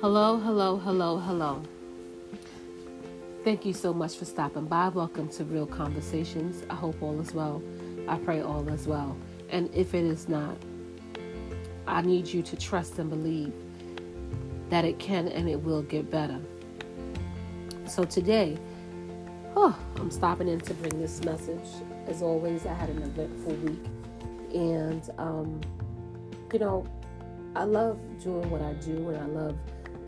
[0.00, 1.60] Hello, hello, hello, hello.
[3.42, 4.90] Thank you so much for stopping by.
[4.90, 6.62] Welcome to Real Conversations.
[6.70, 7.60] I hope all is well.
[8.06, 9.16] I pray all is well.
[9.50, 10.56] And if it is not,
[11.88, 13.52] I need you to trust and believe
[14.68, 16.38] that it can and it will get better.
[17.88, 18.56] So today,
[19.56, 21.68] oh, I'm stopping in to bring this message.
[22.06, 23.84] As always, I had an eventful week.
[24.54, 25.60] And, um,
[26.52, 26.86] you know,
[27.56, 29.58] I love doing what I do and I love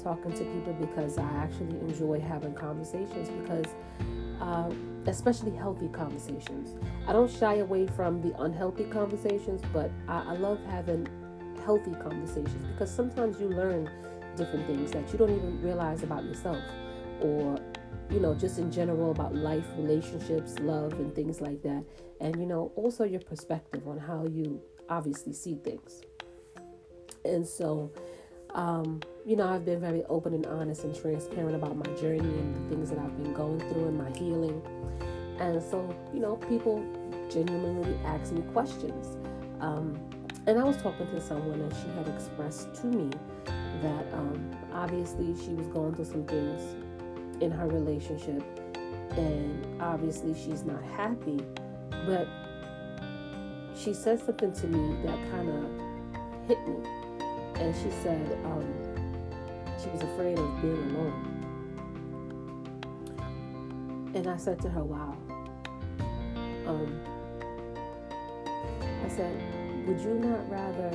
[0.03, 3.67] talking to people because I actually enjoy having conversations because,
[4.41, 4.71] uh,
[5.07, 6.77] especially healthy conversations.
[7.07, 11.07] I don't shy away from the unhealthy conversations, but I, I love having
[11.65, 13.89] healthy conversations because sometimes you learn
[14.37, 16.63] different things that you don't even realize about yourself
[17.21, 17.59] or
[18.11, 21.85] you know just in general about life relationships love and things like that
[22.21, 26.03] and you know also your perspective on how you obviously see things
[27.25, 27.93] and so
[28.55, 32.55] um, you know, I've been very open and honest and transparent about my journey and
[32.55, 34.63] the things that I've been going through and my healing.
[35.39, 36.85] And so, you know, people
[37.31, 39.17] genuinely ask me questions.
[39.61, 39.99] Um,
[40.47, 43.11] and I was talking to someone and she had expressed to me
[43.83, 46.75] that um, obviously she was going through some things
[47.43, 48.43] in her relationship
[49.17, 51.41] and obviously she's not happy.
[52.07, 52.27] But
[53.77, 56.77] she said something to me that kind of hit me
[57.61, 58.65] and she said um,
[59.81, 61.27] she was afraid of being alone.
[64.15, 65.17] And I said to her, Wow.
[66.67, 67.01] Um,
[69.05, 70.91] I said, Would you not rather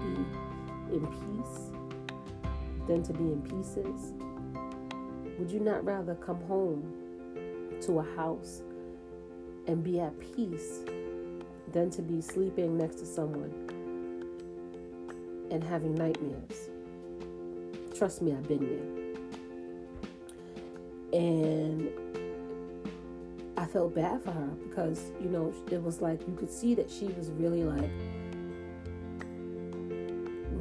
[0.00, 1.70] be in peace
[2.88, 4.14] than to be in pieces?
[5.38, 6.94] Would you not rather come home
[7.82, 8.62] to a house
[9.66, 10.80] and be at peace
[11.72, 13.69] than to be sleeping next to someone
[15.50, 16.70] and having nightmares.
[17.96, 18.66] Trust me, I've been
[21.12, 21.20] there.
[21.20, 21.90] And
[23.56, 26.90] I felt bad for her because, you know, it was like you could see that
[26.90, 27.90] she was really like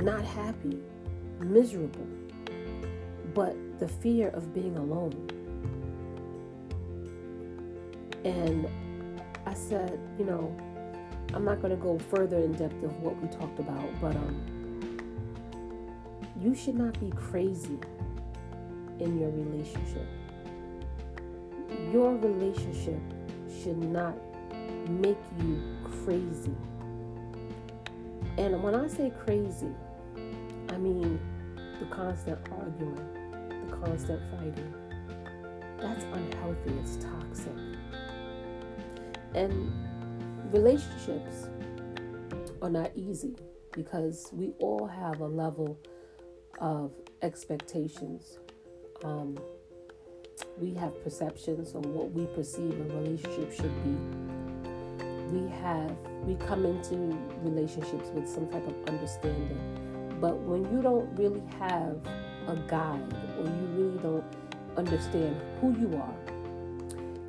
[0.02, 0.80] not happy,
[1.40, 2.08] miserable,
[3.34, 5.30] but the fear of being alone.
[8.26, 8.68] And
[9.46, 10.56] I said, you know,
[11.34, 14.59] I'm not going to go further in depth of what we talked about, but um,
[16.42, 17.80] you should not be crazy
[19.00, 20.08] in your relationship.
[21.92, 23.00] Your relationship
[23.62, 24.16] should not
[24.90, 25.62] make you
[26.04, 26.56] crazy.
[28.38, 29.72] And when I say crazy,
[30.70, 31.20] I mean
[31.80, 32.96] the constant arguing,
[33.68, 34.74] the constant fighting.
[35.80, 37.54] That's unhealthy, it's toxic.
[39.36, 39.72] And
[40.54, 41.50] relationships
[42.62, 43.36] are not easy
[43.74, 45.80] because we all have a level
[46.60, 48.40] of expectations.
[49.04, 49.38] Um,
[50.58, 55.06] we have perceptions on what we perceive a relationship should be.
[55.32, 61.14] We have we come into relationships with some type of understanding, but when you don't
[61.16, 61.98] really have
[62.48, 64.24] a guide or you really don't
[64.76, 66.16] understand who you are,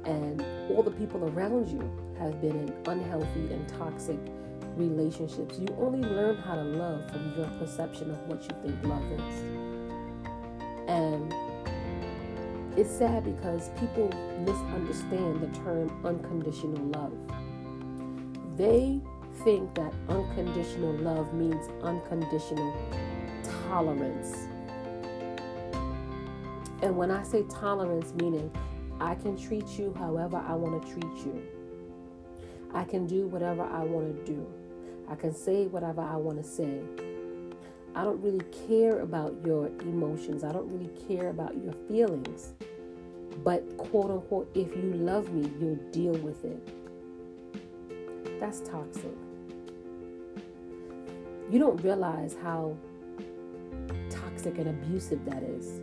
[0.04, 1.80] and all the people around you
[2.18, 4.18] have been in unhealthy and toxic
[4.76, 5.58] relationships.
[5.58, 9.40] You only learn how to love from your perception of what you think love is.
[10.88, 11.34] And
[12.76, 14.08] it's sad because people
[14.40, 17.12] misunderstand the term unconditional love.
[18.56, 19.00] They
[19.44, 22.74] think that unconditional love means unconditional
[23.68, 24.46] tolerance.
[26.82, 28.50] And when I say tolerance, meaning
[29.00, 31.42] I can treat you however I want to treat you.
[32.72, 34.46] I can do whatever I want to do.
[35.10, 36.80] I can say whatever I want to say.
[37.96, 40.44] I don't really care about your emotions.
[40.44, 42.54] I don't really care about your feelings.
[43.42, 46.62] But, quote unquote, if you love me, you'll deal with it.
[48.38, 49.16] That's toxic.
[51.50, 52.76] You don't realize how
[54.08, 55.80] toxic and abusive that is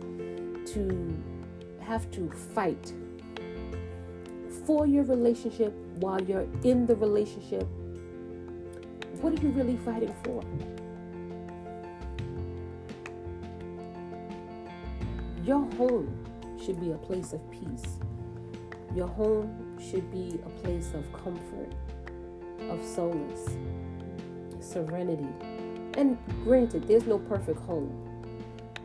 [0.72, 1.14] to
[1.80, 2.94] have to fight
[4.64, 7.66] for your relationship while you're in the relationship
[9.20, 10.42] what are you really fighting for?
[15.44, 16.24] Your home
[16.62, 17.98] should be a place of peace.
[18.94, 21.72] Your home should be a place of comfort,
[22.68, 23.56] of solace,
[24.60, 25.28] serenity.
[25.94, 28.04] And granted, there's no perfect home.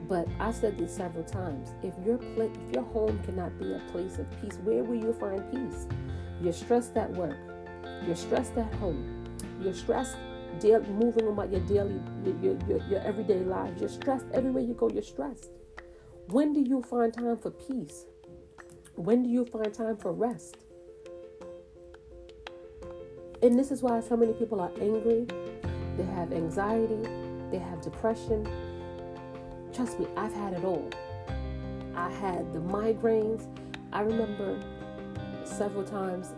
[0.08, 1.74] But I said this several times.
[1.82, 5.14] If your pla- if your home cannot be a place of peace, where will you
[5.14, 5.88] find peace?
[6.42, 7.38] You're stressed at work.
[8.06, 9.23] You're stressed at home.
[9.64, 10.18] You're stressed
[10.62, 13.80] moving about your daily, your, your, your everyday lives.
[13.80, 14.90] You're stressed everywhere you go.
[14.90, 15.50] You're stressed.
[16.28, 18.06] When do you find time for peace?
[18.96, 20.58] When do you find time for rest?
[23.42, 25.28] And this is why so many people are angry.
[25.98, 27.10] They have anxiety.
[27.52, 28.48] They have depression.
[29.74, 30.90] Trust me, I've had it all.
[31.96, 33.48] I had the migraines.
[33.92, 34.62] I remember
[35.46, 36.34] several times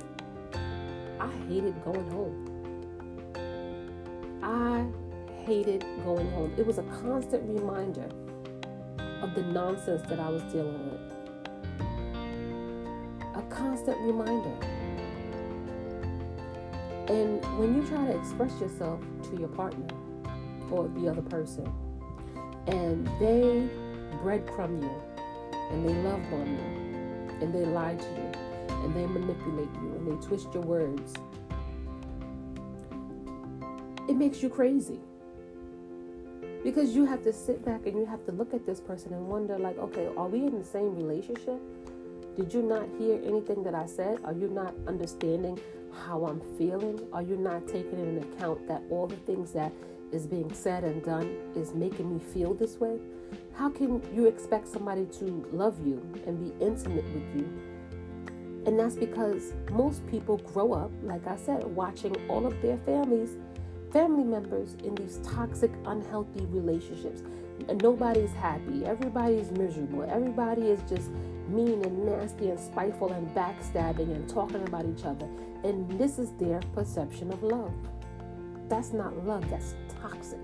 [1.20, 2.55] I hated going home.
[4.46, 4.86] I
[5.44, 6.54] hated going home.
[6.56, 8.08] It was a constant reminder
[9.24, 11.02] of the nonsense that I was dealing with.
[13.36, 14.56] A constant reminder.
[17.08, 19.88] And when you try to express yourself to your partner
[20.70, 21.66] or the other person,
[22.68, 23.68] and they
[24.22, 25.02] breadcrumb you,
[25.72, 28.32] and they love bomb you, and they lie to you,
[28.84, 31.16] and they manipulate you, and they twist your words,
[34.16, 35.00] it makes you crazy.
[36.64, 39.28] Because you have to sit back and you have to look at this person and
[39.28, 41.62] wonder, like, okay, are we in the same relationship?
[42.38, 44.20] Did you not hear anything that I said?
[44.24, 45.60] Are you not understanding
[46.06, 47.00] how I'm feeling?
[47.12, 49.74] Are you not taking into account that all the things that
[50.14, 53.00] is being said and done is making me feel this way?
[53.54, 57.62] How can you expect somebody to love you and be intimate with you?
[58.66, 63.38] And that's because most people grow up, like I said, watching all of their families
[63.96, 67.24] family members in these toxic, unhealthy relationships.
[67.82, 68.84] Nobody's happy.
[68.86, 70.04] Everybody's miserable.
[70.04, 71.12] Everybody is just
[71.48, 75.30] mean and nasty and spiteful and backstabbing and talking about each other.
[75.64, 77.72] And this is their perception of love.
[78.68, 80.40] That's not love, that's toxic.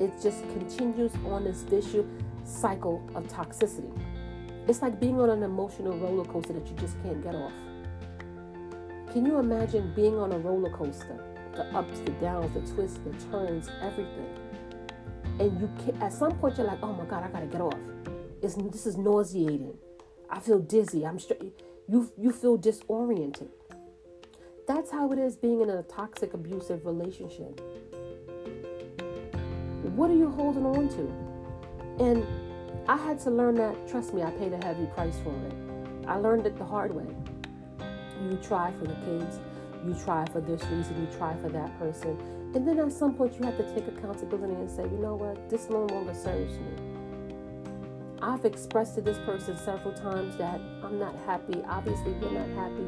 [0.00, 2.06] It just continues on this vicious
[2.44, 3.96] cycle of toxicity.
[4.66, 7.52] It's like being on an emotional roller coaster that you just can't get off.
[9.12, 11.22] Can you imagine being on a roller coaster?
[11.54, 14.38] The ups, the downs, the twists, the turns, everything.
[15.38, 17.78] And you can, at some point you're like, oh my God, I gotta get off.
[18.40, 19.76] It's, this is nauseating.
[20.30, 21.04] I feel dizzy.
[21.06, 21.52] I'm straight.
[21.88, 23.50] You you feel disoriented.
[24.66, 27.60] That's how it is being in a toxic, abusive relationship.
[29.94, 32.02] What are you holding on to?
[32.02, 32.24] And
[32.88, 33.86] I had to learn that.
[33.88, 36.08] Trust me, I paid a heavy price for it.
[36.08, 37.14] I learned it the hard way.
[38.30, 39.40] You try for the kids,
[39.84, 42.16] you try for this reason, you try for that person.
[42.54, 45.48] And then at some point, you have to take accountability and say, you know what,
[45.48, 46.92] this no longer serves me.
[48.20, 51.60] I've expressed to this person several times that I'm not happy.
[51.66, 52.86] Obviously, you're not happy.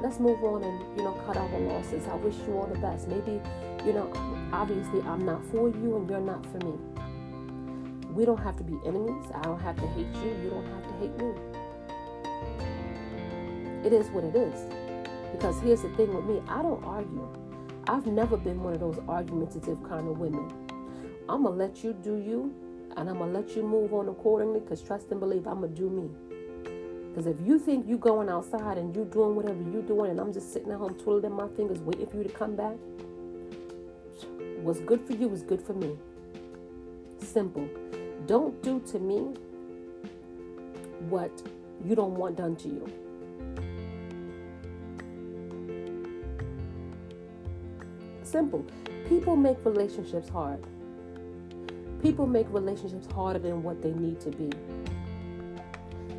[0.00, 2.06] Let's move on and, you know, cut our losses.
[2.06, 3.08] I wish you all the best.
[3.08, 3.40] Maybe,
[3.84, 4.12] you know,
[4.52, 6.78] obviously I'm not for you and you're not for me.
[8.12, 9.26] We don't have to be enemies.
[9.34, 10.36] I don't have to hate you.
[10.44, 11.55] You don't have to hate me.
[13.86, 14.66] It is what it is.
[15.30, 17.28] Because here's the thing with me I don't argue.
[17.86, 20.52] I've never been one of those argumentative kind of women.
[21.28, 22.52] I'm going to let you do you,
[22.96, 25.72] and I'm going to let you move on accordingly because trust and believe I'm going
[25.72, 26.10] to do me.
[27.10, 30.32] Because if you think you going outside and you doing whatever you're doing, and I'm
[30.32, 32.74] just sitting at home twiddling my fingers waiting for you to come back,
[34.62, 35.96] what's good for you is good for me.
[37.20, 37.68] Simple.
[38.26, 39.36] Don't do to me
[41.08, 41.30] what
[41.84, 43.05] you don't want done to you.
[48.36, 48.66] Simple.
[49.08, 50.62] People make relationships hard.
[52.02, 54.50] People make relationships harder than what they need to be.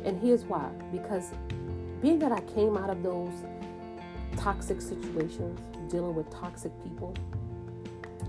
[0.04, 1.30] And here's why because
[2.02, 3.30] being that I came out of those
[4.36, 5.60] toxic situations,
[5.92, 7.14] dealing with toxic people,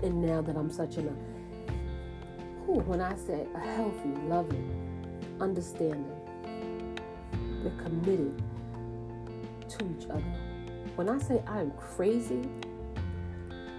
[0.04, 1.72] and now that I'm such in a, uh,
[2.66, 4.70] whew, when I say a healthy, loving,
[5.40, 6.06] understanding,
[7.64, 8.40] we're committed
[9.68, 10.22] to each other.
[10.94, 12.48] When I say I'm crazy,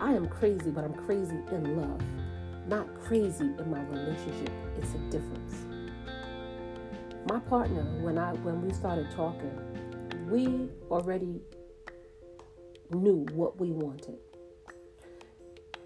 [0.02, 2.02] I am crazy, but I'm crazy in love,
[2.68, 4.50] not crazy in my relationship.
[4.80, 5.66] It's a difference.
[7.30, 9.56] My partner, when I when we started talking,
[10.28, 11.40] we already
[12.90, 14.18] knew what we wanted.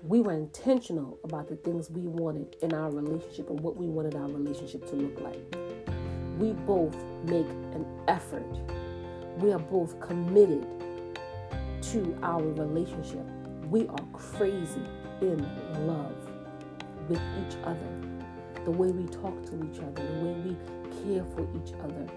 [0.02, 4.16] We were intentional about the things we wanted in our relationship and what we wanted
[4.16, 5.42] our relationship to look like.
[6.40, 6.96] We both
[7.26, 8.48] make an effort.
[9.40, 10.66] We are both committed
[11.82, 13.26] to our relationship
[13.70, 14.82] we are crazy
[15.22, 15.38] in
[15.88, 16.16] love
[17.10, 17.90] with each other.
[18.64, 20.56] The way we talk to each other, the way we
[21.04, 22.08] care for each other.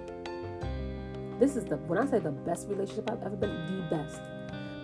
[1.39, 4.21] This is the, when I say the best relationship I've ever been, the best.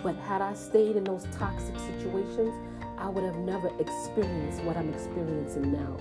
[0.02, 2.54] But had I stayed in those toxic situations,
[2.98, 5.96] I would have never experienced what I'm experiencing now.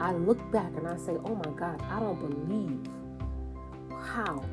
[0.00, 2.80] I look back and I say, oh my God, I don't believe
[4.00, 4.44] how,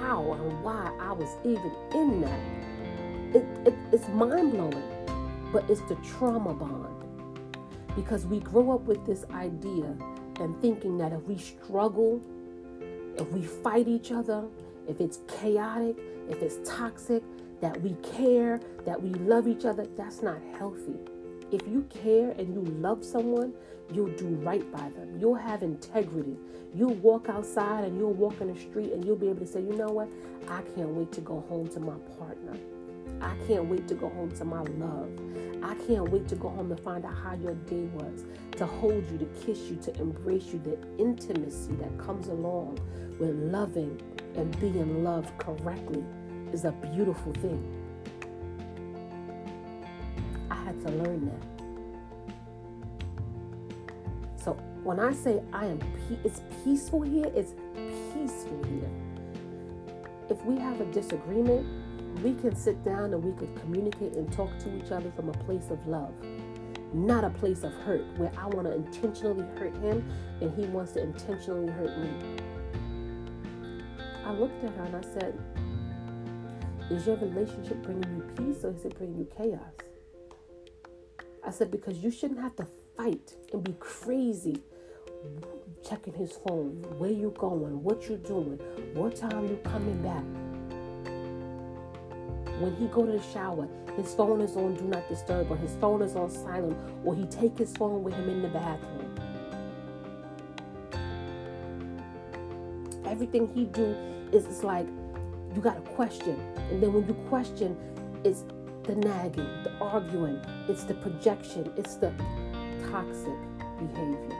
[0.00, 2.61] how and why I was even in that.
[3.34, 4.82] It, it, it's mind blowing,
[5.52, 6.88] but it's the trauma bond.
[7.96, 9.96] Because we grow up with this idea
[10.40, 12.20] and thinking that if we struggle,
[13.16, 14.44] if we fight each other,
[14.86, 15.96] if it's chaotic,
[16.28, 17.22] if it's toxic,
[17.62, 20.96] that we care, that we love each other, that's not healthy.
[21.52, 23.54] If you care and you love someone,
[23.92, 25.18] you'll do right by them.
[25.20, 26.36] You'll have integrity.
[26.74, 29.60] You'll walk outside and you'll walk in the street and you'll be able to say,
[29.60, 30.08] you know what?
[30.48, 32.56] I can't wait to go home to my partner.
[33.22, 35.10] I can't wait to go home to my love.
[35.62, 38.24] I can't wait to go home to find out how your day was,
[38.56, 40.58] to hold you, to kiss you, to embrace you.
[40.58, 42.80] The intimacy that comes along
[43.20, 44.00] with loving
[44.34, 46.04] and being loved correctly
[46.52, 47.62] is a beautiful thing.
[50.50, 51.42] I had to learn that.
[54.42, 57.30] So when I say I am, pe- it's peaceful here.
[57.36, 57.54] It's
[58.12, 58.90] peaceful here.
[60.28, 61.66] If we have a disagreement,
[62.22, 65.32] we can sit down and we can communicate and talk to each other from a
[65.44, 66.12] place of love,
[66.92, 70.08] not a place of hurt where I want to intentionally hurt him
[70.40, 72.10] and he wants to intentionally hurt me.
[74.24, 75.38] I looked at her and I said,
[76.90, 79.72] Is your relationship bringing you peace or is it bringing you chaos?
[81.44, 84.62] I said, Because you shouldn't have to fight and be crazy
[85.88, 88.58] checking his phone, where you going, what you doing,
[88.94, 90.24] what time you coming back
[92.62, 95.74] when he go to the shower, his phone is on do not disturb or his
[95.80, 99.18] phone is on silent or he take his phone with him in the bathroom.
[103.04, 103.96] Everything he do
[104.30, 104.86] is it's like
[105.54, 106.38] you got a question.
[106.70, 107.76] And then when you question,
[108.24, 108.44] it's
[108.84, 112.12] the nagging, the arguing, it's the projection, it's the
[112.90, 113.38] toxic
[113.78, 114.38] behavior.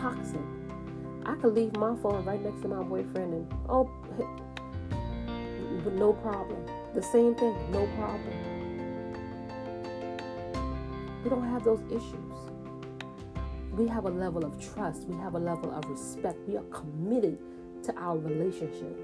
[0.00, 0.57] Toxic.
[1.28, 3.90] I could leave my phone right next to my boyfriend and oh,
[5.92, 6.64] no problem.
[6.94, 8.32] The same thing, no problem.
[11.22, 12.34] We don't have those issues.
[13.72, 15.02] We have a level of trust.
[15.02, 16.38] We have a level of respect.
[16.48, 17.38] We are committed
[17.84, 18.98] to our relationship.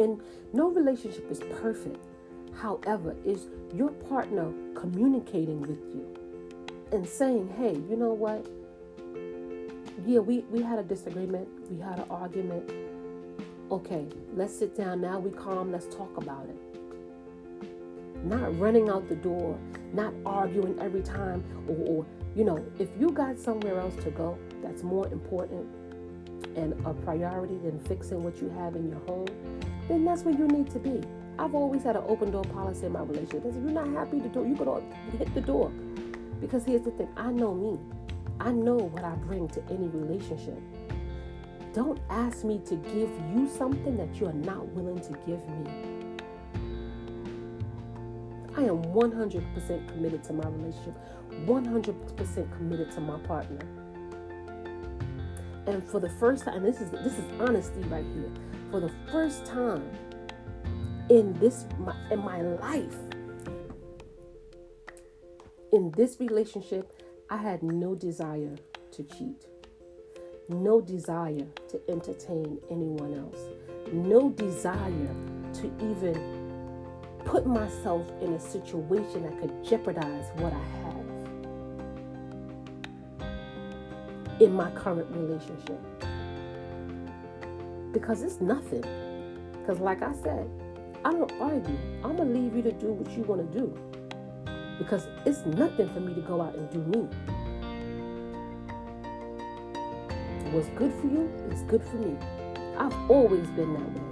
[0.00, 0.20] And
[0.52, 2.04] no relationship is perfect.
[2.52, 6.04] However, is your partner communicating with you
[6.90, 8.44] and saying, hey, you know what?
[10.06, 12.70] Yeah, we, we had a disagreement, we had an argument.
[13.70, 15.18] Okay, let's sit down now.
[15.18, 16.56] We calm, let's talk about it.
[18.24, 19.58] Not running out the door,
[19.92, 24.38] not arguing every time, or, or you know, if you got somewhere else to go
[24.62, 25.66] that's more important
[26.56, 29.26] and a priority than fixing what you have in your home,
[29.88, 31.00] then that's where you need to be.
[31.38, 33.44] I've always had an open door policy in my relationship.
[33.46, 34.82] If you're not happy to do, you could all
[35.16, 35.70] hit the door.
[36.40, 37.78] Because here's the thing, I know me.
[38.40, 40.58] I know what I bring to any relationship.
[41.74, 45.70] Don't ask me to give you something that you are not willing to give me.
[48.56, 50.94] I am 100% committed to my relationship,
[51.44, 53.60] 100% committed to my partner.
[55.66, 58.30] And for the first time, this is this is honesty right here.
[58.70, 59.88] For the first time
[61.10, 62.96] in this my, in my life,
[65.72, 66.99] in this relationship,
[67.32, 68.56] I had no desire
[68.90, 69.46] to cheat,
[70.48, 73.38] no desire to entertain anyone else,
[73.92, 75.14] no desire
[75.52, 76.40] to even
[77.24, 80.90] put myself in a situation that could jeopardize what I have
[84.40, 85.80] in my current relationship.
[87.92, 88.82] Because it's nothing.
[89.52, 90.50] Because, like I said,
[91.04, 91.78] I don't argue.
[92.02, 93.89] I'm going to leave you to do what you want to do
[94.80, 97.06] because it's nothing for me to go out and do me.
[100.52, 102.16] What's good for you is good for me.
[102.78, 104.10] I've always been that way.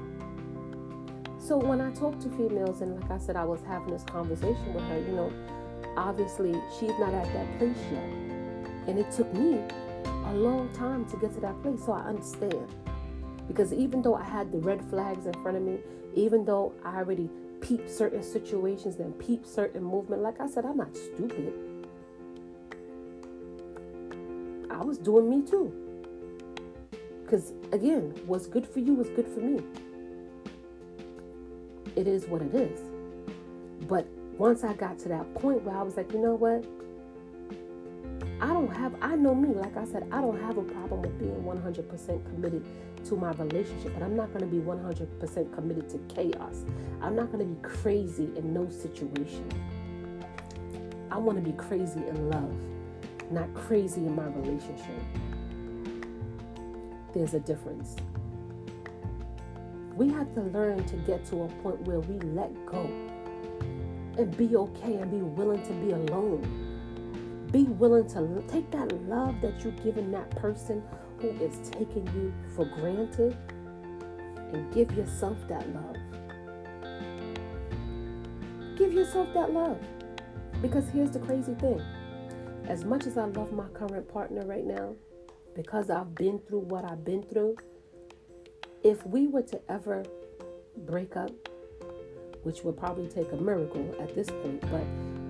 [1.40, 4.74] So when I talk to females, and like I said, I was having this conversation
[4.74, 5.32] with her, you know,
[5.96, 8.04] obviously she's not at that place yet.
[8.86, 9.60] And it took me
[10.26, 11.82] a long time to get to that place.
[11.86, 12.68] So I understand.
[13.48, 15.78] Because even though I had the red flags in front of me,
[16.14, 17.30] even though I already
[17.60, 20.22] peep certain situations, then peep certain movement.
[20.22, 21.52] Like I said, I'm not stupid.
[24.70, 25.72] I was doing me too.
[27.24, 29.62] Because again, what's good for you is good for me.
[31.96, 32.80] It is what it is.
[33.86, 36.64] But once I got to that point where I was like, you know what?
[38.40, 41.18] I don't have, I know me, like I said, I don't have a problem with
[41.18, 42.64] being 100% committed
[43.06, 46.64] to my relationship, but I'm not going to be 100% committed to chaos.
[47.02, 49.48] I'm not going to be crazy in no situation.
[51.10, 52.54] I want to be crazy in love,
[53.32, 55.02] not crazy in my relationship.
[57.14, 57.96] there's a difference.
[59.94, 62.84] We have to learn to get to a point where we let go
[64.18, 66.57] and be okay and be willing to be alone.
[67.50, 70.82] Be willing to take that love that you're giving that person
[71.18, 73.36] who is taking you for granted
[74.52, 75.96] and give yourself that love.
[78.76, 79.78] Give yourself that love.
[80.60, 81.80] Because here's the crazy thing
[82.68, 84.94] as much as I love my current partner right now,
[85.54, 87.56] because I've been through what I've been through,
[88.84, 90.04] if we were to ever
[90.84, 91.30] break up,
[92.42, 94.84] which would probably take a miracle at this point, but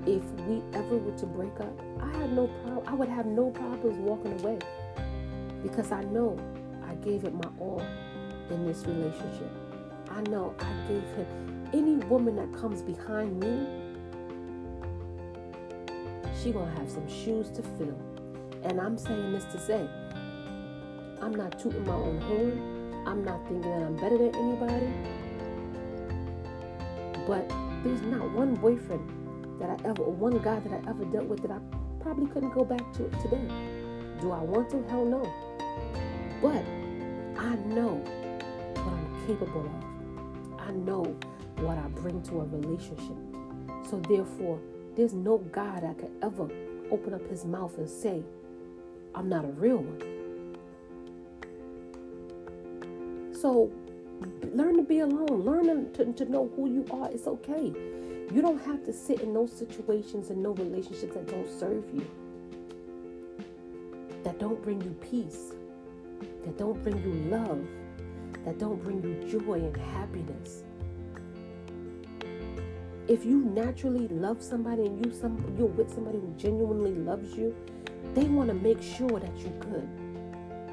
[0.08, 2.88] if we ever were to break up, I had no problem.
[2.88, 4.58] I would have no problems walking away
[5.62, 6.38] because I know
[6.88, 7.84] I gave it my all
[8.48, 9.50] in this relationship.
[10.10, 13.66] I know I gave him any woman that comes behind me.
[16.42, 17.98] She gonna have some shoes to fill,
[18.62, 19.86] and I'm saying this to say,
[21.20, 23.04] I'm not tooting my own horn.
[23.06, 24.88] I'm not thinking that I'm better than anybody.
[27.26, 27.46] But
[27.84, 29.17] there's not one boyfriend
[29.58, 31.58] that I ever, one guy that I ever dealt with that I
[32.00, 33.46] probably couldn't go back to today.
[34.20, 34.82] Do I want to?
[34.88, 35.22] Hell no.
[36.40, 36.64] But
[37.40, 37.94] I know
[38.74, 40.60] what I'm capable of.
[40.60, 41.16] I know
[41.56, 43.16] what I bring to a relationship.
[43.88, 44.60] So therefore,
[44.96, 46.48] there's no guy that could ever
[46.90, 48.22] open up his mouth and say,
[49.14, 50.16] I'm not a real one.
[53.34, 53.70] So
[54.52, 55.42] learn to be alone.
[55.44, 57.10] Learn to, to know who you are.
[57.10, 57.72] It's okay.
[58.32, 62.06] You don't have to sit in those situations and no relationships that don't serve you,
[64.22, 65.52] that don't bring you peace,
[66.44, 67.66] that don't bring you love,
[68.44, 70.62] that don't bring you joy and happiness.
[73.08, 77.54] If you naturally love somebody and you some you're with somebody who genuinely loves you,
[78.12, 79.88] they want to make sure that you're good.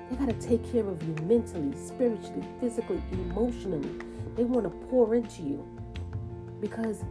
[0.10, 3.90] They got to take care of you mentally, spiritually, physically, emotionally.
[4.36, 5.66] They want to pour into you
[6.60, 7.06] because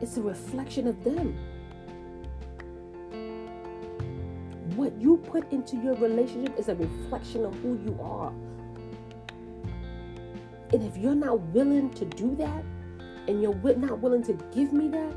[0.00, 1.36] it's a reflection of them.
[4.76, 8.32] What you put into your relationship is a reflection of who you are.
[10.72, 12.64] And if you're not willing to do that,
[13.28, 15.14] and you're not willing to give me that,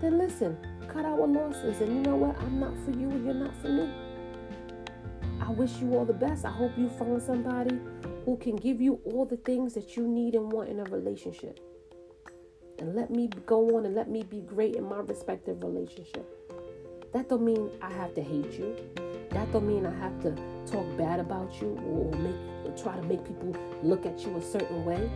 [0.00, 0.56] then listen,
[0.88, 1.80] cut our losses.
[1.80, 2.38] And you know what?
[2.40, 3.90] I'm not for you, and you're not for me.
[5.40, 6.44] I wish you all the best.
[6.44, 7.78] I hope you find somebody
[8.24, 11.60] who can give you all the things that you need and want in a relationship.
[12.78, 16.26] And let me go on and let me be great in my respective relationship.
[17.12, 18.76] That don't mean I have to hate you.
[19.30, 20.32] That don't mean I have to
[20.70, 22.36] talk bad about you or make
[22.66, 25.10] or try to make people look at you a certain way.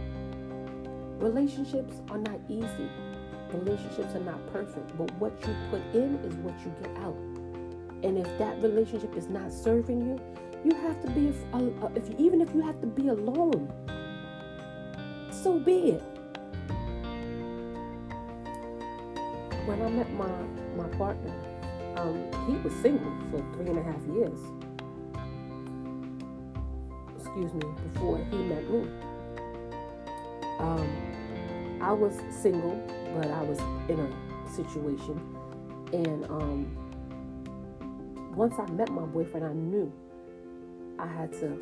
[1.18, 2.88] Relationships are not easy.
[3.52, 7.16] Relationships are not perfect, but what you put in is what you get out.
[8.02, 10.18] And if that relationship is not serving you,
[10.64, 11.28] you have to be,
[11.94, 13.70] if even if you have to be alone,
[15.30, 16.19] so be it.
[19.66, 20.30] When I met my
[20.76, 21.32] my partner,
[21.96, 24.38] um, he was single for three and a half years.
[27.16, 28.88] Excuse me, before he met me.
[30.58, 32.76] Um, I was single,
[33.14, 35.20] but I was in a situation,
[35.92, 36.76] and um,
[38.34, 39.92] once I met my boyfriend, I knew
[40.98, 41.58] I had to,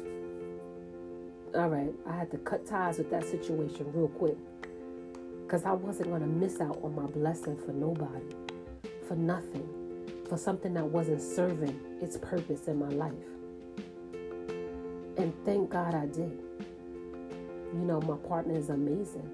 [1.54, 4.36] all right, I had to cut ties with that situation real quick.
[5.48, 8.34] Because I wasn't going to miss out on my blessing for nobody,
[9.06, 9.66] for nothing,
[10.28, 13.14] for something that wasn't serving its purpose in my life.
[15.16, 16.38] And thank God I did.
[17.72, 19.26] You know, my partner is amazing.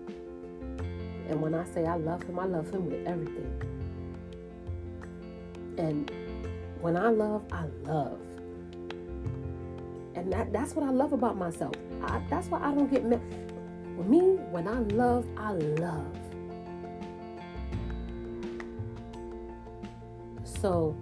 [1.28, 3.60] And when I say I love him, I love him with everything.
[5.78, 6.08] And
[6.80, 8.20] when I love, I love.
[10.14, 11.74] And that, that's what I love about myself.
[12.04, 13.20] I, that's why I don't get mad.
[14.02, 14.18] Me,
[14.50, 16.06] when I love, I love.
[20.44, 20.96] So,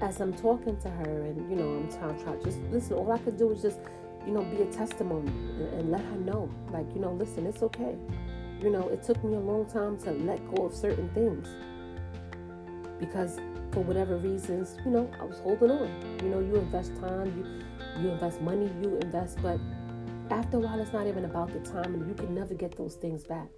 [0.00, 2.96] as I'm talking to her, and you know, I'm trying, to just listen.
[2.96, 3.80] All I could do is just,
[4.26, 7.62] you know, be a testimony and, and let her know, like, you know, listen, it's
[7.62, 7.96] okay.
[8.60, 11.48] You know, it took me a long time to let go of certain things
[12.98, 13.38] because
[13.72, 16.18] for whatever reasons, you know, I was holding on.
[16.22, 19.58] You know, you invest time, you you invest money, you invest, but
[20.30, 22.94] after a while, it's not even about the time, and you can never get those
[22.94, 23.48] things back.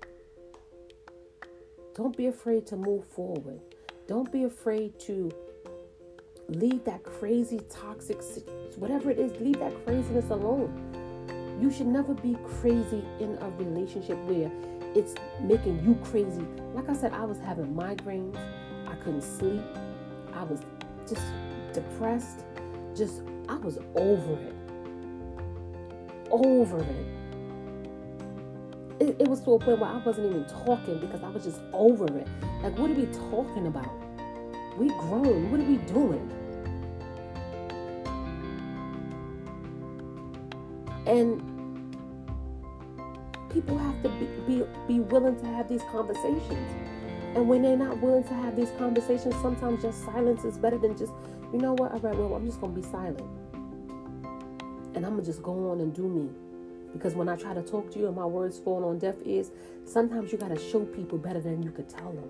[1.95, 3.61] Don't be afraid to move forward.
[4.07, 5.31] Don't be afraid to
[6.49, 8.21] leave that crazy, toxic,
[8.77, 10.73] whatever it is, leave that craziness alone.
[11.61, 14.51] You should never be crazy in a relationship where
[14.95, 16.45] it's making you crazy.
[16.75, 18.37] Like I said, I was having migraines.
[18.89, 19.63] I couldn't sleep.
[20.35, 20.61] I was
[21.09, 21.23] just
[21.73, 22.45] depressed,
[22.95, 24.62] just I was over it.
[26.33, 27.07] Over it.
[29.01, 29.17] it.
[29.21, 32.07] It was to a point where I wasn't even talking because I was just over
[32.07, 32.27] it.
[32.63, 33.91] Like, what are we talking about?
[34.79, 35.51] We grown.
[35.51, 36.31] What are we doing?
[41.07, 41.43] And
[43.51, 46.71] people have to be, be, be willing to have these conversations.
[47.35, 50.97] And when they're not willing to have these conversations, sometimes just silence is better than
[50.97, 51.13] just,
[51.53, 53.42] you know what, all right, well, I'm just going to be silent.
[54.95, 56.29] And I'm to just go on and do me.
[56.93, 59.51] Because when I try to talk to you and my words fall on deaf ears,
[59.87, 62.29] sometimes you got to show people better than you could tell them.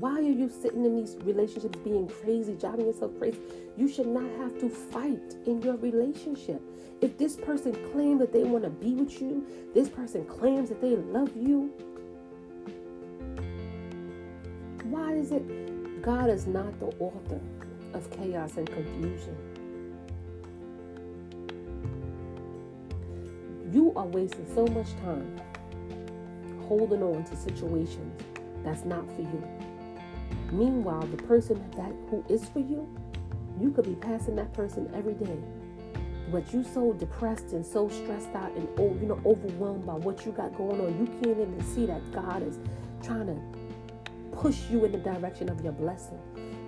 [0.00, 3.38] Why are you sitting in these relationships being crazy, driving yourself crazy?
[3.76, 6.60] You should not have to fight in your relationship.
[7.00, 10.80] If this person claims that they want to be with you, this person claims that
[10.80, 11.72] they love you,
[14.84, 17.40] why is it God is not the author
[17.94, 19.51] of chaos and confusion?
[24.02, 25.40] Are wasting so much time
[26.66, 28.20] holding on to situations
[28.64, 29.44] that's not for you.
[30.50, 32.88] Meanwhile, the person that who is for you,
[33.60, 35.38] you could be passing that person every day.
[36.32, 40.26] But you so depressed and so stressed out and oh, you know overwhelmed by what
[40.26, 42.58] you got going on, you can't even see that God is
[43.04, 46.18] trying to push you in the direction of your blessing.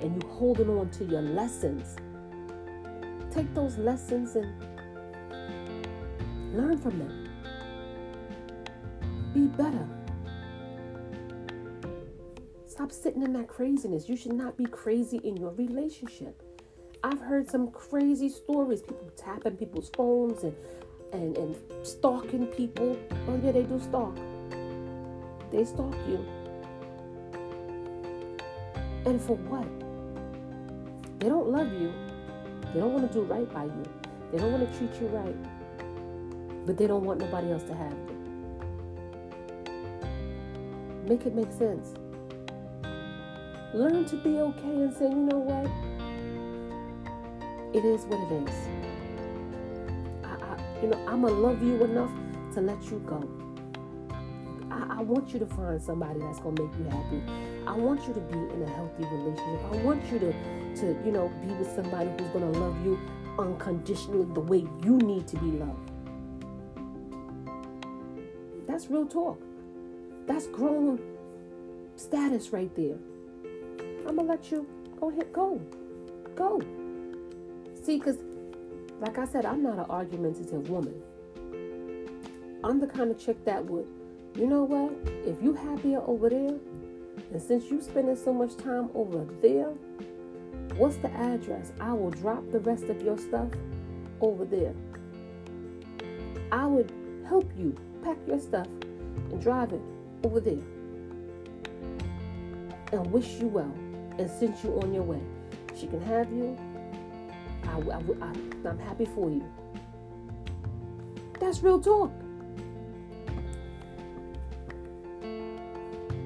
[0.02, 1.96] And you holding on to your lessons.
[3.32, 4.52] Take those lessons and
[6.54, 7.23] learn from them.
[9.34, 9.86] Be better.
[12.66, 14.08] Stop sitting in that craziness.
[14.08, 16.40] You should not be crazy in your relationship.
[17.02, 18.80] I've heard some crazy stories.
[18.80, 20.54] People tapping people's phones and
[21.12, 22.98] and, and stalking people.
[23.28, 24.16] Oh yeah, they do stalk.
[25.50, 26.24] They stalk you.
[29.06, 29.68] And for what?
[31.20, 31.92] They don't love you.
[32.72, 33.82] They don't want to do right by you.
[34.32, 36.66] They don't want to treat you right.
[36.66, 38.13] But they don't want nobody else to have you.
[41.06, 41.94] Make it make sense.
[43.74, 45.70] Learn to be okay and say, you know what?
[47.74, 48.54] It is what it is.
[50.24, 52.10] I, I you know, I'm gonna love you enough
[52.54, 53.22] to let you go.
[54.70, 57.22] I, I want you to find somebody that's gonna make you happy.
[57.66, 59.72] I want you to be in a healthy relationship.
[59.72, 60.32] I want you to,
[60.76, 62.98] to you know, be with somebody who's gonna love you
[63.38, 65.90] unconditionally the way you need to be loved.
[68.66, 69.38] That's real talk.
[70.26, 71.00] That's grown
[71.96, 72.96] status right there.
[74.06, 74.66] I'm gonna let you
[75.00, 75.60] go ahead, go,
[76.34, 76.60] go.
[77.82, 78.18] See, because
[79.00, 81.02] like I said, I'm not an argumentative woman.
[82.62, 83.86] I'm the kind of chick that would,
[84.34, 84.92] you know what?
[85.26, 86.56] If you happier over there,
[87.30, 89.68] and since you spending so much time over there,
[90.76, 91.72] what's the address?
[91.80, 93.48] I will drop the rest of your stuff
[94.20, 94.74] over there.
[96.50, 96.90] I would
[97.28, 98.68] help you pack your stuff
[99.30, 99.82] and drive it
[100.24, 100.62] over there.
[102.92, 103.72] And wish you well
[104.18, 105.20] and send you on your way.
[105.78, 106.56] She can have you.
[107.64, 109.44] I, I, I, I'm happy for you.
[111.40, 112.12] That's real talk.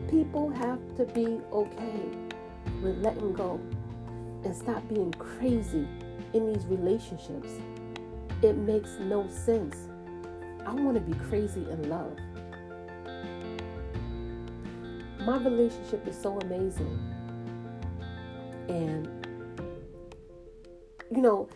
[0.09, 2.09] People have to be okay
[2.83, 3.61] with letting go
[4.45, 5.87] and stop being crazy
[6.33, 7.51] in these relationships.
[8.43, 9.89] It makes no sense.
[10.67, 12.17] I want to be crazy in love.
[15.29, 16.99] My relationship is so amazing.
[18.71, 19.07] And,
[21.15, 21.51] you know,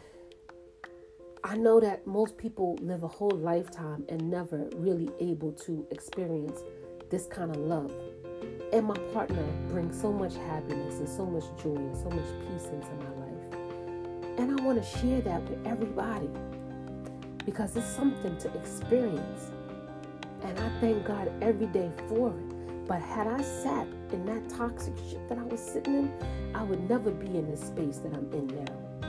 [1.42, 6.60] I know that most people live a whole lifetime and never really able to experience
[7.08, 7.90] this kind of love.
[8.74, 12.66] And my partner brings so much happiness and so much joy and so much peace
[12.66, 14.36] into my life.
[14.36, 16.28] And I want to share that with everybody
[17.46, 19.50] because it's something to experience.
[20.42, 22.51] And I thank God every day for it.
[22.86, 26.12] But had I sat in that toxic shit that I was sitting in,
[26.54, 29.08] I would never be in the space that I'm in now.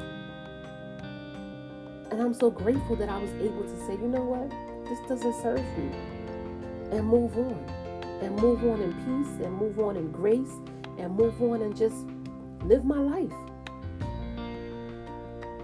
[2.11, 4.49] And I'm so grateful that I was able to say, you know what?
[4.87, 5.89] This doesn't serve me.
[6.91, 7.57] And move on.
[8.21, 10.53] And move on in peace and move on in grace
[10.97, 12.05] and move on and just
[12.63, 13.33] live my life.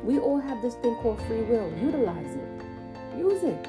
[0.03, 1.71] We all have this thing called free will.
[1.81, 2.49] Utilize it.
[3.17, 3.67] Use it.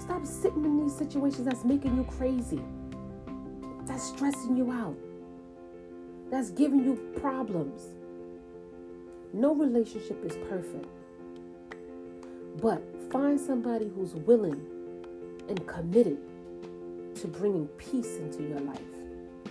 [0.00, 2.62] Stop sitting in these situations that's making you crazy.
[3.94, 4.96] That's stressing you out
[6.28, 7.80] that's giving you problems.
[9.32, 10.88] No relationship is perfect.
[12.60, 14.60] But find somebody who's willing
[15.48, 16.18] and committed
[17.20, 18.80] to bringing peace into your life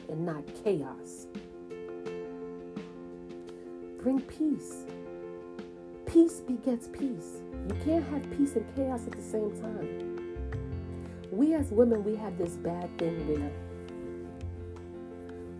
[0.09, 1.27] and not chaos.
[4.01, 4.83] Bring peace.
[6.05, 7.39] Peace begets peace.
[7.69, 10.51] You can't have peace and chaos at the same time.
[11.31, 13.49] We as women, we have this bad thing where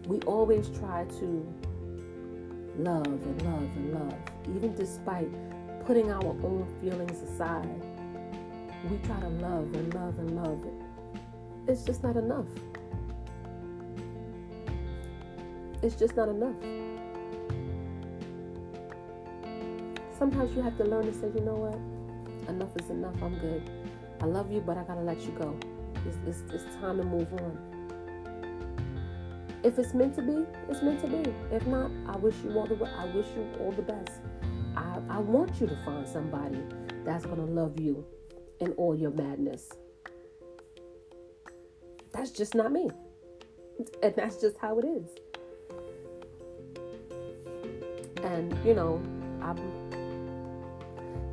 [0.08, 1.54] we always try to
[2.78, 4.16] love and love and love,
[4.56, 5.30] even despite
[5.86, 7.70] putting our own feelings aside.
[8.90, 10.60] We try to love and love and love.
[11.68, 12.48] It's just not enough.
[15.82, 16.56] It's just not enough.
[20.18, 22.50] Sometimes you have to learn to say, you know what?
[22.50, 23.16] Enough is enough.
[23.22, 23.70] I'm good.
[24.22, 25.58] I love you, but I gotta let you go.
[26.06, 27.73] It's, it's, it's time to move on.
[29.64, 31.34] If it's meant to be, it's meant to be.
[31.50, 34.22] If not, I wish you all the I wish you all the best.
[34.76, 36.62] I, I want you to find somebody
[37.06, 38.06] that's gonna love you
[38.60, 39.70] in all your madness.
[42.12, 42.90] That's just not me.
[44.02, 45.08] And that's just how it is.
[48.22, 49.02] And you know,
[49.42, 49.58] I'm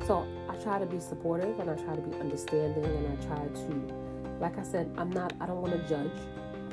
[0.07, 3.45] so I try to be supportive and I try to be understanding and I try
[3.45, 3.93] to
[4.39, 6.11] like I said, I'm not I don't want to judge.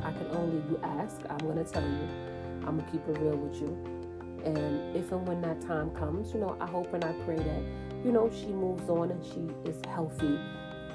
[0.02, 2.08] I can only you ask, I'm gonna tell you.
[2.66, 3.76] I'm gonna keep it real with you.
[4.44, 7.62] And if and when that time comes, you know, I hope and I pray that,
[8.04, 10.38] you know, she moves on and she is healthy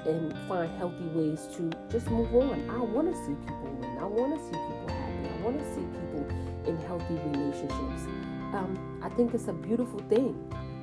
[0.06, 2.68] and find healthy ways to just move on.
[2.70, 3.98] I want to see people win.
[3.98, 5.28] I want to see people happy.
[5.28, 6.26] I want to see people
[6.66, 8.06] in healthy relationships.
[8.54, 10.34] Um, I think it's a beautiful thing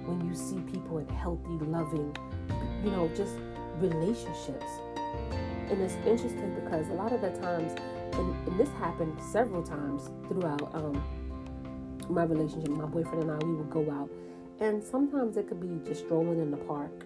[0.05, 2.15] when you see people in healthy, loving,
[2.83, 3.35] you know, just
[3.79, 4.65] relationships.
[5.69, 7.73] And it's interesting because a lot of the times,
[8.13, 11.01] and, and this happened several times throughout um,
[12.09, 14.09] my relationship, my boyfriend and I, we would go out.
[14.59, 17.05] And sometimes it could be just strolling in the park,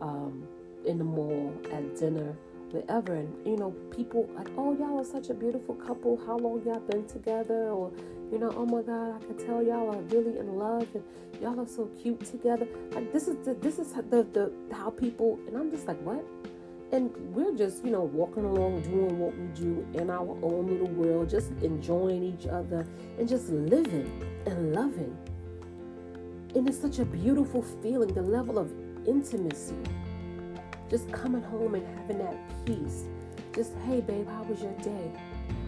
[0.00, 0.46] um,
[0.86, 2.34] in the mall, at dinner,
[2.70, 3.14] wherever.
[3.14, 6.20] And, you know, people like, oh, y'all are such a beautiful couple.
[6.26, 7.70] How long y'all been together?
[7.70, 7.92] Or,
[8.32, 11.04] you know, oh my God, I can tell y'all are really in love and
[11.40, 12.66] y'all are so cute together.
[12.92, 16.24] Like this is the, this is the, the how people and I'm just like, what?
[16.90, 20.88] And we're just, you know, walking along, doing what we do in our own little
[20.88, 22.86] world, just enjoying each other
[23.18, 25.16] and just living and loving.
[26.54, 28.72] And it's such a beautiful feeling, the level of
[29.06, 29.76] intimacy.
[30.88, 33.04] Just coming home and having that peace.
[33.54, 35.12] Just, hey, babe, how was your day?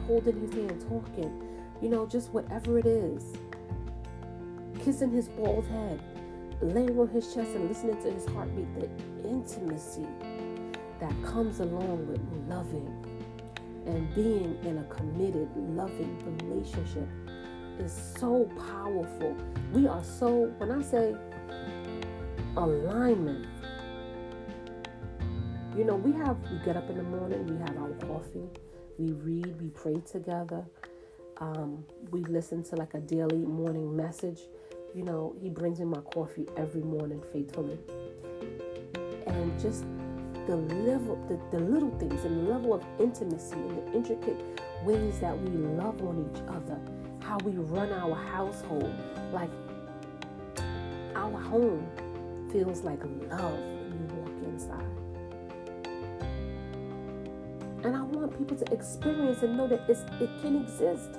[0.07, 3.25] Holding his hand, talking you know, just whatever it is.
[4.85, 6.01] Kissing his bald head,
[6.61, 8.89] laying on his chest and listening to his heartbeat, the
[9.29, 10.07] intimacy
[11.01, 12.87] that comes along with loving
[13.87, 17.09] and being in a committed, loving relationship
[17.79, 19.37] is so powerful.
[19.73, 21.17] We are so, when I say
[22.57, 23.47] alignment,
[25.77, 28.49] you know, we have, we get up in the morning, we have our coffee,
[28.99, 30.65] we read, we pray together,
[31.39, 34.41] um, we listen to like a daily morning message.
[34.95, 37.79] You know, he brings me my coffee every morning faithfully.
[39.27, 39.85] And just
[40.51, 44.37] the level, the, the little things and the level of intimacy and the intricate
[44.85, 46.77] ways that we love on each other,
[47.21, 48.93] how we run our household.
[49.33, 49.51] Like
[51.15, 51.87] our home
[52.51, 52.99] feels like
[53.31, 54.85] love when you walk inside.
[57.85, 61.11] And I want people to experience and know that it can exist.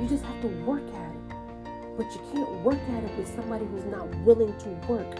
[0.00, 1.36] You just have to work at it.
[1.98, 5.10] But you can't work at it with somebody who's not willing to work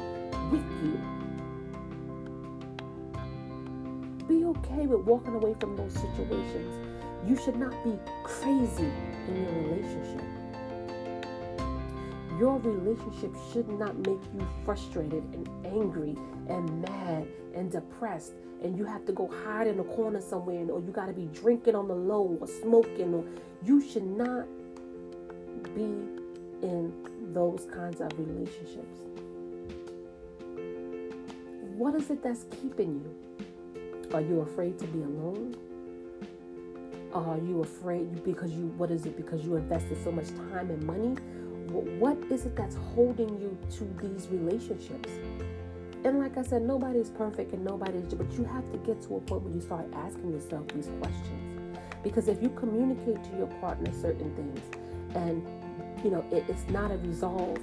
[0.50, 1.15] with you.
[4.70, 6.86] Okay with walking away from those situations.
[7.26, 8.90] You should not be crazy
[9.28, 10.22] in your relationship.
[12.38, 16.16] Your relationship should not make you frustrated and angry
[16.48, 20.80] and mad and depressed and you have to go hide in a corner somewhere or
[20.80, 23.24] you got to be drinking on the low or smoking or
[23.64, 24.46] you should not
[25.74, 25.82] be
[26.62, 26.92] in
[27.32, 29.00] those kinds of relationships?
[31.76, 33.25] What is it that's keeping you?
[34.14, 35.56] Are you afraid to be alone?
[37.12, 40.82] Are you afraid because you, what is it, because you invested so much time and
[40.84, 41.16] money?
[41.98, 45.10] What is it that's holding you to these relationships?
[46.04, 49.20] And like I said, nobody's perfect and nobody's, but you have to get to a
[49.20, 51.78] point where you start asking yourself these questions.
[52.02, 54.60] Because if you communicate to your partner certain things
[55.16, 55.44] and
[56.04, 57.62] you know, it, it's not a resolved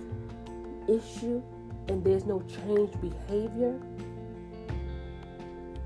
[0.89, 1.41] issue
[1.87, 3.79] and there's no changed behavior,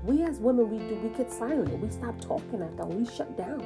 [0.08, 1.68] we as women, we do, we get silent.
[1.78, 3.60] We stop talking after we shut down.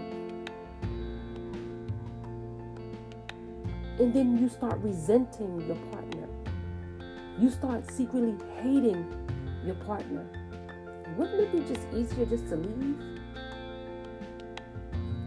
[4.00, 6.28] And then you start resenting your partner.
[7.38, 9.06] You start secretly hating
[9.64, 10.26] your partner.
[11.16, 12.98] Wouldn't it be just easier just to leave?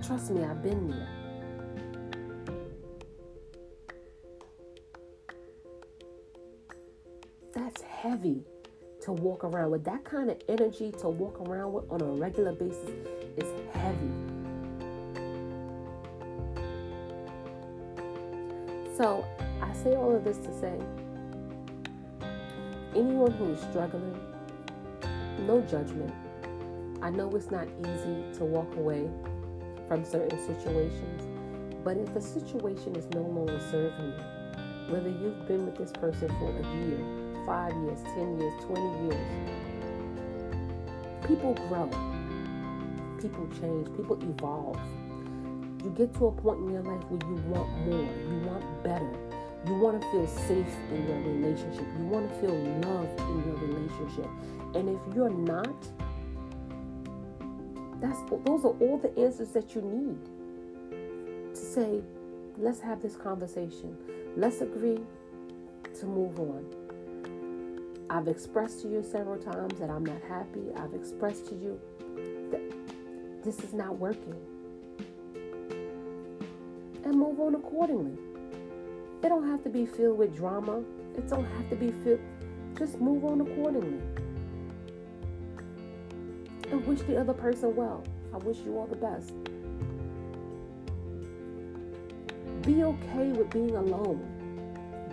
[0.06, 1.08] Trust me, I've been there.
[7.54, 8.44] That's heavy
[9.06, 9.84] to walk around with.
[9.86, 12.90] That kind of energy to walk around with on a regular basis
[13.38, 14.12] is heavy.
[18.98, 19.24] So
[19.62, 20.80] I say all of this to say
[22.96, 24.20] anyone who is struggling,
[25.46, 26.14] no judgment.
[27.02, 29.08] I know it's not easy to walk away
[29.88, 31.22] from certain situations,
[31.84, 36.30] but if a situation is no longer serving you, whether you've been with this person
[36.40, 39.26] for a year, five years, 10 years, 20 years,
[41.28, 41.90] people grow,
[43.22, 44.80] people change, people evolve.
[45.84, 49.12] You get to a point in your life where you want more, you want better,
[49.68, 52.56] you want to feel safe in your relationship, you want to feel
[52.90, 54.30] loved in your relationship.
[54.76, 55.76] And if you're not,
[58.02, 60.20] that's those are all the answers that you need
[61.56, 62.02] to say,
[62.58, 63.96] let's have this conversation.
[64.36, 65.00] Let's agree
[66.00, 66.85] to move on.
[68.10, 70.62] I've expressed to you several times that I'm not happy.
[70.78, 71.80] I've expressed to you
[72.52, 72.62] that
[73.44, 74.36] this is not working.
[77.04, 78.18] And move on accordingly.
[79.24, 80.84] It don't have to be filled with drama.
[81.18, 82.20] It don't have to be filled.
[82.78, 84.02] Just move on accordingly.
[86.72, 88.04] And wish the other person well.
[88.34, 89.34] I wish you all the best.
[92.62, 94.35] Be okay with being alone.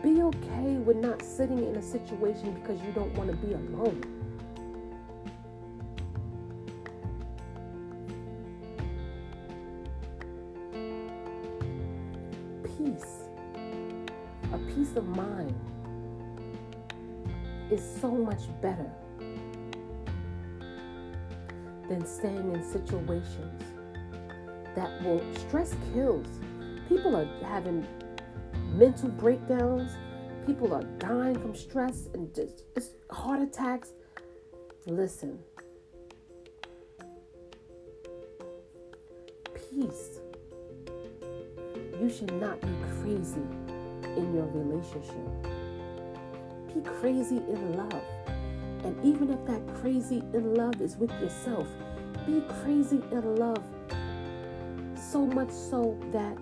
[0.03, 4.03] Be okay with not sitting in a situation because you don't want to be alone.
[12.77, 13.29] Peace,
[14.53, 15.55] a peace of mind,
[17.71, 18.91] is so much better
[21.89, 23.63] than staying in situations
[24.75, 26.27] that will stress kills
[26.93, 27.87] People are having
[28.73, 29.93] mental breakdowns.
[30.47, 32.65] People are dying from stress and just,
[33.11, 33.93] heart attacks.
[34.87, 35.39] Listen.
[39.55, 40.21] Peace.
[42.01, 43.43] You should not be crazy
[44.17, 45.17] in your relationship.
[46.75, 48.03] Be crazy in love.
[48.85, 51.69] And even if that crazy in love is with yourself,
[52.27, 53.63] be crazy in love
[54.97, 56.37] so much so that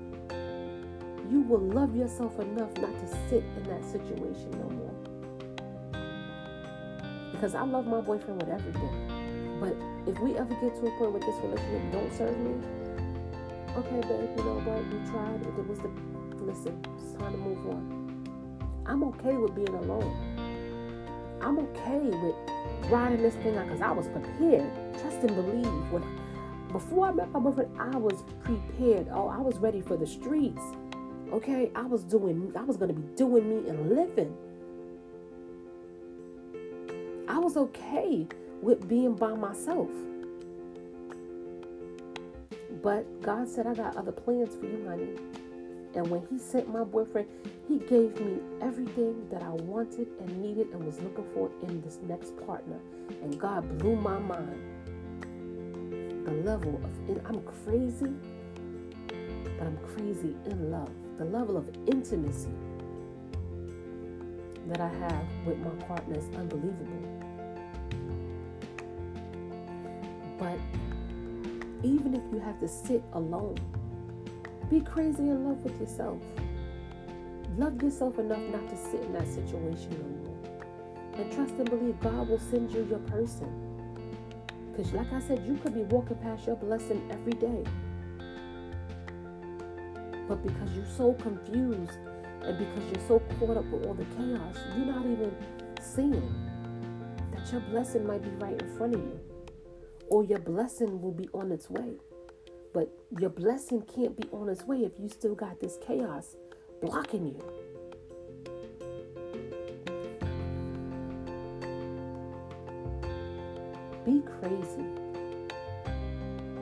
[1.30, 4.94] you will love yourself enough not to sit in that situation no more.
[7.32, 9.58] Because I love my boyfriend with everything.
[9.60, 9.76] But
[10.10, 12.54] if we ever get to a point where this relationship don't serve me,
[13.76, 14.84] okay, babe, you know what?
[14.90, 15.40] We tried.
[15.46, 15.90] It was the
[16.42, 16.84] listen.
[16.98, 18.00] It's time to move on.
[18.86, 20.10] I'm okay with being alone.
[21.40, 22.34] I'm okay with
[22.90, 24.70] riding this thing out because I was prepared.
[24.98, 25.66] Trust and believe.
[25.92, 26.04] When
[26.72, 29.08] before I met my boyfriend, I was prepared.
[29.12, 30.62] Oh, I was ready for the streets.
[31.32, 34.36] Okay, I was doing, I was going to be doing me and living.
[37.28, 38.26] I was okay
[38.60, 39.90] with being by myself.
[42.82, 45.10] But God said, I got other plans for you, honey.
[45.94, 47.28] And when He sent my boyfriend,
[47.68, 52.00] He gave me everything that I wanted and needed and was looking for in this
[52.08, 52.80] next partner.
[53.22, 54.60] And God blew my mind.
[56.26, 58.12] The level of, I'm crazy,
[59.56, 62.48] but I'm crazy in love the level of intimacy
[64.68, 67.20] that I have with my partner is unbelievable.
[70.38, 70.58] But
[71.82, 73.58] even if you have to sit alone,
[74.70, 76.22] be crazy in love with yourself.
[77.58, 81.18] Love yourself enough not to sit in that situation no more.
[81.18, 83.52] And trust and believe God will send you your person.
[84.72, 87.62] Because, like I said, you could be walking past your blessing every day.
[90.30, 91.98] But because you're so confused
[92.42, 95.34] and because you're so caught up with all the chaos, you're not even
[95.80, 96.22] seeing
[97.34, 99.18] that your blessing might be right in front of you
[100.08, 101.94] or your blessing will be on its way.
[102.72, 106.36] But your blessing can't be on its way if you still got this chaos
[106.80, 107.38] blocking you.
[114.06, 114.86] Be crazy,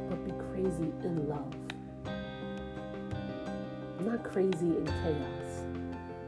[0.09, 1.68] but be crazy in love
[4.01, 5.64] not crazy in chaos,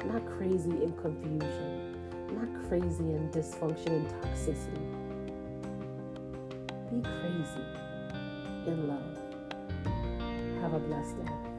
[0.05, 1.97] not crazy in confusion,
[2.33, 4.87] not crazy in dysfunction and toxicity.
[6.91, 7.65] Be crazy
[8.67, 9.19] in love.
[10.63, 11.50] Have a blessed day.